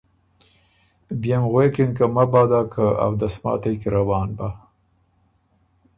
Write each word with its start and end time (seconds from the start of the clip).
بيې 1.21 1.37
م 1.41 1.43
غوېکِن 1.51 1.89
که 1.97 2.05
مبادا 2.15 2.61
که 2.73 2.85
اؤدسماتئ 3.05 3.75
کی 3.81 3.89
روان 3.95 4.29
بۀ 4.37 4.47